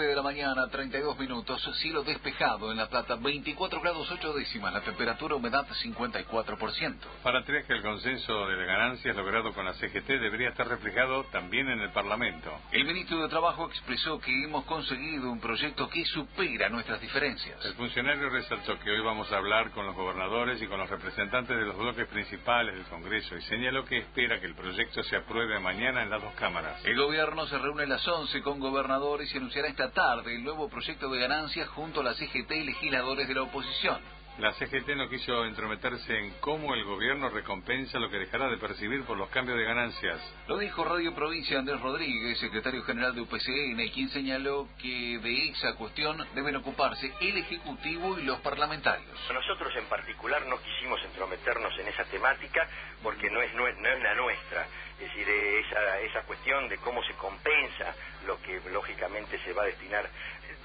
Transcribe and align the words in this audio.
9 0.00 0.12
de 0.12 0.16
la 0.16 0.22
mañana, 0.22 0.66
32 0.68 1.18
minutos, 1.18 1.62
cielo 1.82 2.02
despejado 2.02 2.70
en 2.70 2.78
La 2.78 2.88
Plata, 2.88 3.16
24 3.16 3.82
grados 3.82 4.10
8 4.10 4.32
décimas, 4.32 4.72
la 4.72 4.80
temperatura 4.80 5.34
humedad 5.34 5.66
54%. 5.68 6.96
Para 7.22 7.44
tres 7.44 7.66
que 7.66 7.74
el 7.74 7.82
consenso 7.82 8.46
de 8.46 8.64
ganancias 8.64 9.14
logrado 9.14 9.52
con 9.52 9.66
la 9.66 9.74
CGT 9.74 10.06
debería 10.06 10.48
estar 10.48 10.66
reflejado 10.66 11.24
también 11.24 11.68
en 11.68 11.80
el 11.80 11.90
Parlamento. 11.90 12.50
El 12.72 12.86
ministro 12.86 13.20
de 13.20 13.28
Trabajo 13.28 13.66
expresó 13.66 14.18
que 14.20 14.32
hemos 14.44 14.64
conseguido 14.64 15.30
un 15.30 15.38
proyecto 15.38 15.86
que 15.90 16.02
supera 16.06 16.70
nuestras 16.70 16.98
diferencias. 17.02 17.62
El 17.62 17.74
funcionario 17.74 18.30
resaltó 18.30 18.78
que 18.78 18.90
hoy 18.90 19.02
vamos 19.02 19.30
a 19.30 19.36
hablar 19.36 19.70
con 19.72 19.84
los 19.84 19.94
gobernadores 19.94 20.62
y 20.62 20.66
con 20.66 20.78
los 20.78 20.88
representantes 20.88 21.58
de 21.58 21.66
los 21.66 21.76
bloques 21.76 22.08
principales 22.08 22.74
del 22.74 22.84
Congreso 22.84 23.36
y 23.36 23.42
señaló 23.42 23.84
que 23.84 23.98
espera 23.98 24.40
que 24.40 24.46
el 24.46 24.54
proyecto 24.54 25.02
se 25.02 25.16
apruebe 25.16 25.60
mañana 25.60 26.02
en 26.02 26.08
las 26.08 26.22
dos 26.22 26.32
cámaras. 26.36 26.82
El 26.86 26.96
gobierno 26.96 27.46
se 27.46 27.58
reúne 27.58 27.82
a 27.82 27.86
las 27.86 28.08
11 28.08 28.40
con 28.40 28.60
gobernadores 28.60 29.30
y 29.34 29.36
anunciará 29.36 29.68
esta 29.68 29.89
tarde 29.90 30.34
el 30.34 30.44
nuevo 30.44 30.68
proyecto 30.68 31.08
de 31.10 31.20
ganancias 31.20 31.68
junto 31.68 32.00
a 32.00 32.04
la 32.04 32.14
CGT 32.14 32.50
y 32.52 32.64
legisladores 32.64 33.28
de 33.28 33.34
la 33.34 33.42
oposición. 33.42 34.00
La 34.40 34.54
CGT 34.54 34.96
no 34.96 35.10
quiso 35.10 35.44
entrometerse 35.44 36.16
en 36.16 36.30
cómo 36.40 36.72
el 36.74 36.82
gobierno 36.84 37.28
recompensa 37.28 37.98
lo 37.98 38.08
que 38.08 38.16
dejará 38.16 38.48
de 38.48 38.56
percibir 38.56 39.04
por 39.04 39.18
los 39.18 39.28
cambios 39.28 39.58
de 39.58 39.64
ganancias. 39.64 40.18
Lo 40.48 40.56
dijo 40.56 40.82
Radio 40.82 41.14
Provincia 41.14 41.58
Andrés 41.58 41.78
Rodríguez, 41.78 42.38
secretario 42.38 42.82
general 42.84 43.14
de 43.14 43.20
UPCN, 43.20 43.86
quien 43.92 44.08
señaló 44.08 44.66
que 44.80 45.18
de 45.18 45.48
esa 45.48 45.74
cuestión 45.74 46.26
deben 46.34 46.56
ocuparse 46.56 47.12
el 47.20 47.36
Ejecutivo 47.36 48.18
y 48.18 48.22
los 48.22 48.40
parlamentarios. 48.40 49.18
Nosotros 49.30 49.76
en 49.76 49.84
particular 49.86 50.46
no 50.46 50.56
quisimos 50.62 51.04
entrometernos 51.04 51.78
en 51.78 51.88
esa 51.88 52.04
temática 52.04 52.66
porque 53.02 53.28
no 53.30 53.42
es, 53.42 53.52
no 53.54 53.66
es, 53.66 53.76
la 53.78 54.14
nuestra. 54.14 54.66
Es 55.00 55.08
decir, 55.08 55.28
esa, 55.28 55.98
esa 56.00 56.22
cuestión 56.22 56.68
de 56.68 56.76
cómo 56.78 57.02
se 57.02 57.14
compensa 57.14 57.94
lo 58.26 58.40
que 58.42 58.60
lógicamente 58.70 59.38
se 59.38 59.52
va 59.54 59.62
a 59.62 59.66
destinar 59.66 60.08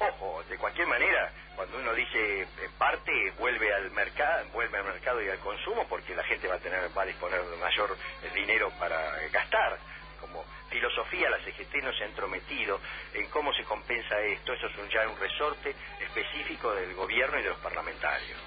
Ojo, 0.00 0.44
de 0.48 0.56
cualquier 0.56 0.86
manera, 0.86 1.32
cuando 1.56 1.76
uno 1.78 1.92
dice 1.92 2.46
parte, 2.78 3.32
vuelve 3.36 3.72
al 3.74 3.90
mercado, 3.90 4.46
vuelve 4.52 4.78
al 4.78 4.84
mercado 4.84 5.20
y 5.20 5.28
al 5.28 5.38
consumo, 5.40 5.86
porque 5.88 6.14
la 6.14 6.22
gente 6.22 6.46
va 6.46 6.54
a 6.54 6.60
tener, 6.60 6.96
va 6.96 7.02
a 7.02 7.06
disponer 7.06 7.42
de 7.42 7.56
mayor 7.56 7.96
eh, 8.22 8.30
dinero 8.32 8.70
para 8.78 9.24
eh, 9.24 9.28
gastar. 9.30 9.78
Como 10.20 10.44
filosofía, 10.70 11.30
la 11.30 11.38
CGT 11.38 11.82
no 11.82 11.92
se 11.92 12.04
ha 12.04 12.06
entrometido 12.06 12.80
en 13.12 13.28
cómo 13.30 13.52
se 13.52 13.64
compensa 13.64 14.20
esto. 14.20 14.52
Eso 14.52 14.66
es 14.66 14.92
ya 14.92 15.08
un 15.08 15.18
resorte 15.18 15.74
específico 16.00 16.72
del 16.74 16.94
gobierno 16.94 17.38
y 17.38 17.42
de 17.42 17.48
los 17.48 17.58
parlamentarios. 17.58 18.38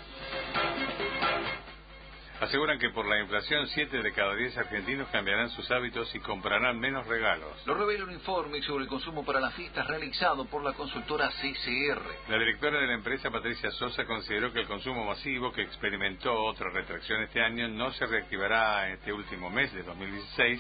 Aseguran 2.42 2.80
que 2.80 2.90
por 2.90 3.06
la 3.06 3.20
inflación, 3.20 3.68
7 3.68 4.02
de 4.02 4.14
cada 4.14 4.34
10 4.34 4.58
argentinos 4.58 5.08
cambiarán 5.10 5.52
sus 5.52 5.70
hábitos 5.70 6.14
y 6.16 6.20
comprarán 6.20 6.80
menos 6.80 7.06
regalos. 7.06 7.52
Lo 7.68 7.76
revela 7.76 8.06
un 8.06 8.12
informe 8.14 8.64
sobre 8.64 8.86
el 8.86 8.90
consumo 8.90 9.24
para 9.24 9.40
las 9.40 9.54
fiestas 9.54 9.86
realizado 9.86 10.46
por 10.46 10.64
la 10.64 10.74
consultora 10.74 11.30
CCR. 11.30 12.02
La 12.30 12.40
directora 12.40 12.80
de 12.80 12.88
la 12.88 12.96
empresa, 12.96 13.30
Patricia 13.30 13.70
Sosa, 13.70 14.06
consideró 14.06 14.52
que 14.52 14.62
el 14.62 14.68
consumo 14.68 15.06
masivo, 15.06 15.54
que 15.54 15.62
experimentó 15.62 16.34
otra 16.34 16.72
retracción 16.72 17.22
este 17.22 17.44
año, 17.44 17.68
no 17.68 17.94
se 17.94 18.08
reactivará 18.08 18.88
en 18.88 18.94
este 18.94 19.14
último 19.14 19.52
mes 19.52 19.72
de 19.74 19.84
2016, 19.84 20.60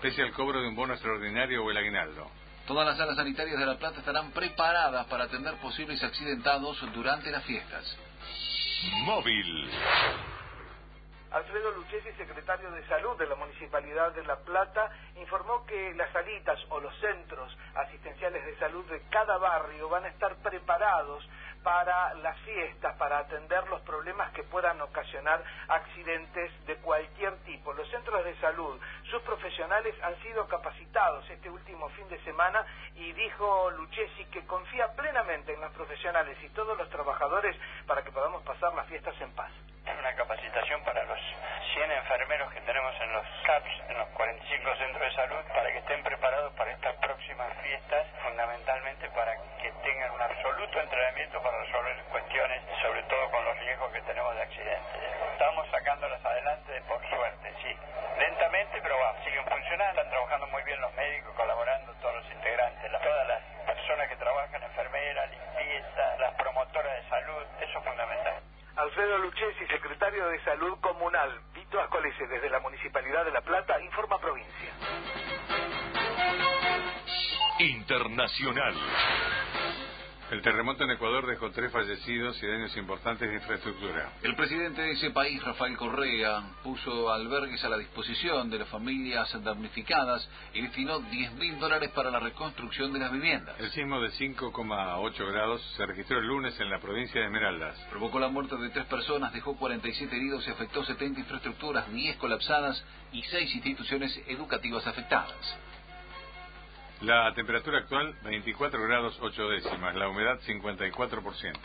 pese 0.00 0.22
al 0.22 0.30
cobro 0.30 0.62
de 0.62 0.68
un 0.68 0.76
bono 0.76 0.92
extraordinario 0.92 1.64
o 1.64 1.70
el 1.72 1.76
aguinaldo. 1.76 2.30
Todas 2.68 2.86
las 2.86 2.98
salas 2.98 3.16
sanitarias 3.16 3.58
de 3.58 3.66
La 3.66 3.76
Plata 3.76 3.98
estarán 3.98 4.30
preparadas 4.30 5.04
para 5.06 5.24
atender 5.24 5.54
posibles 5.54 6.00
accidentados 6.04 6.80
durante 6.94 7.32
las 7.32 7.44
fiestas. 7.44 7.98
Móvil. 9.02 9.68
Alfredo 11.36 11.70
Lucchesi, 11.72 12.10
secretario 12.12 12.70
de 12.70 12.82
Salud 12.86 13.14
de 13.18 13.26
la 13.26 13.34
Municipalidad 13.34 14.10
de 14.12 14.24
La 14.24 14.36
Plata, 14.36 14.88
informó 15.16 15.66
que 15.66 15.92
las 15.92 16.10
salitas 16.10 16.58
o 16.70 16.80
los 16.80 16.98
centros 16.98 17.54
asistenciales 17.74 18.42
de 18.46 18.56
salud 18.56 18.86
de 18.86 19.02
cada 19.10 19.36
barrio 19.36 19.90
van 19.90 20.06
a 20.06 20.08
estar 20.08 20.34
preparados 20.36 21.28
para 21.62 22.14
las 22.14 22.38
fiestas, 22.38 22.96
para 22.96 23.18
atender 23.18 23.68
los 23.68 23.82
problemas 23.82 24.32
que 24.32 24.44
puedan 24.44 24.80
ocasionar 24.80 25.44
accidentes 25.68 26.52
de 26.64 26.76
cualquier 26.76 27.36
tipo. 27.44 27.74
Los 27.74 27.90
centros 27.90 28.24
de 28.24 28.34
salud, 28.36 28.80
sus 29.10 29.20
profesionales 29.20 29.94
han 30.02 30.16
sido 30.22 30.48
capacitados 30.48 31.28
este 31.28 31.50
último 31.50 31.90
fin 31.90 32.08
de 32.08 32.18
semana 32.24 32.64
y 32.94 33.12
dijo 33.12 33.70
Lucchesi 33.72 34.24
que 34.26 34.46
confía 34.46 34.90
plenamente 34.94 35.52
en 35.52 35.60
los 35.60 35.72
profesionales 35.72 36.38
y 36.42 36.48
todos 36.50 36.78
los 36.78 36.88
trabajadores 36.88 37.54
para 37.86 38.02
que 38.02 38.10
podamos 38.10 38.42
pasar 38.44 38.72
las 38.72 38.86
fiestas 38.86 39.20
en 39.20 39.32
paz. 39.32 39.50
Una 39.86 40.14
capacitación 40.14 40.82
para 40.84 41.04
los 41.04 41.18
100 41.74 41.90
enfermeros 42.06 42.52
que 42.52 42.60
tenemos 42.60 42.94
en 43.00 43.12
los 43.12 43.26
CAPS, 43.42 43.90
en 43.90 43.98
los 43.98 44.08
45 44.14 44.76
centros 44.76 45.02
de 45.02 45.16
salud, 45.16 45.42
para 45.52 45.72
que 45.72 45.78
estén 45.78 46.04
preparados 46.04 46.52
para 46.54 46.70
estas 46.70 46.94
próximas 47.02 47.50
fiestas, 47.58 48.06
fundamentalmente 48.22 49.10
para 49.10 49.34
que 49.58 49.72
tengan 49.82 50.12
un 50.12 50.22
absoluto 50.22 50.80
entrenamiento 50.80 51.42
para 51.42 51.58
resolver 51.58 51.96
cuestiones, 52.12 52.62
sobre 52.80 53.02
todo 53.10 53.28
con 53.32 53.44
los 53.44 53.58
riesgos 53.58 53.90
que 53.90 54.00
tenemos 54.02 54.36
de 54.36 54.42
accidentes. 54.42 55.02
Estamos 55.32 55.66
sacándolas 55.72 56.24
adelante, 56.24 56.80
por 56.86 57.02
suerte, 57.10 57.52
sí. 57.60 57.74
Lentamente, 58.20 58.78
pero 58.80 58.98
va, 59.00 59.24
siguen 59.24 59.44
funcionando, 59.44 59.98
están 59.98 60.10
trabajando 60.10 60.46
muy 60.46 60.62
bien 60.62 60.80
los 60.80 60.94
médicos, 60.94 61.34
colaborando 61.34 61.92
todos 61.94 62.22
los 62.22 62.30
integrantes, 62.30 62.92
todas 63.02 63.26
las 63.26 63.42
personas 63.66 64.08
que 64.08 64.16
trabajan, 64.16 64.62
enfermeras, 64.62 65.28
limpieza, 65.28 66.16
las 66.20 66.34
promotoras 66.34 67.02
de 67.02 67.08
salud, 67.10 67.42
eso 67.58 67.78
es 67.78 67.84
fundamental. 67.84 68.42
Alfredo 68.76 69.16
Lucchesi, 69.16 69.66
secretario 69.68 70.28
de 70.28 70.38
Salud 70.44 70.78
Comunal, 70.80 71.40
Vito 71.66 71.80
Ascolese, 71.80 72.28
desde 72.28 72.48
la 72.48 72.60
Municipalidad 72.60 73.24
de 73.24 73.32
La 73.32 73.40
Plata, 73.40 73.80
informa 73.82 74.20
provincia. 74.20 74.72
Internacional. 77.58 78.74
El 80.28 80.42
terremoto 80.42 80.82
en 80.82 80.90
Ecuador 80.90 81.24
dejó 81.24 81.52
tres 81.52 81.70
fallecidos 81.70 82.42
y 82.42 82.46
daños 82.48 82.76
importantes 82.76 83.28
de 83.28 83.36
infraestructura. 83.36 84.12
El 84.24 84.34
presidente 84.34 84.82
de 84.82 84.90
ese 84.90 85.10
país, 85.12 85.40
Rafael 85.44 85.76
Correa, 85.76 86.42
puso 86.64 87.12
albergues 87.12 87.64
a 87.64 87.68
la 87.68 87.78
disposición 87.78 88.50
de 88.50 88.58
las 88.58 88.68
familias 88.68 89.32
damnificadas 89.44 90.28
y 90.52 90.62
destinó 90.62 90.98
10 90.98 91.34
mil 91.34 91.60
dólares 91.60 91.90
para 91.90 92.10
la 92.10 92.18
reconstrucción 92.18 92.92
de 92.92 92.98
las 92.98 93.12
viviendas. 93.12 93.54
El 93.60 93.70
sismo 93.70 94.00
de 94.00 94.10
5,8 94.10 95.32
grados 95.32 95.62
se 95.76 95.86
registró 95.86 96.18
el 96.18 96.26
lunes 96.26 96.58
en 96.58 96.70
la 96.70 96.80
provincia 96.80 97.20
de 97.20 97.26
Esmeraldas. 97.26 97.78
Provocó 97.90 98.18
la 98.18 98.28
muerte 98.28 98.56
de 98.56 98.70
tres 98.70 98.86
personas, 98.86 99.32
dejó 99.32 99.56
47 99.56 100.16
heridos 100.16 100.44
y 100.48 100.50
afectó 100.50 100.84
70 100.84 101.20
infraestructuras, 101.20 101.88
10 101.92 102.16
colapsadas 102.16 102.84
y 103.12 103.22
6 103.22 103.54
instituciones 103.54 104.20
educativas 104.26 104.84
afectadas. 104.88 105.56
La 107.02 107.34
temperatura 107.34 107.78
actual 107.78 108.14
24 108.24 108.82
grados 108.82 109.18
8 109.20 109.48
décimas, 109.50 109.94
la 109.94 110.08
humedad 110.08 110.38
54%. 110.40 111.58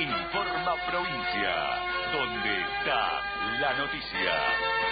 Informa 0.00 0.76
provincia, 0.86 1.54
donde 2.12 2.60
está 2.60 3.20
la 3.60 3.74
noticia. 3.74 4.86